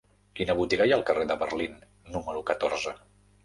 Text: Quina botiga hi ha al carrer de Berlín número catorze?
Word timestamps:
Quina 0.37 0.55
botiga 0.61 0.87
hi 0.87 0.93
ha 0.93 0.95
al 1.01 1.05
carrer 1.11 1.29
de 1.33 1.37
Berlín 1.45 1.77
número 2.17 2.45
catorze? 2.51 2.99